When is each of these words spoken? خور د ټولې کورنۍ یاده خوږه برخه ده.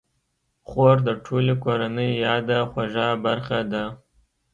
خور 0.67 0.95
د 1.07 1.09
ټولې 1.25 1.53
کورنۍ 1.63 2.11
یاده 2.25 2.59
خوږه 2.71 3.07
برخه 3.25 3.59
ده. 3.71 3.83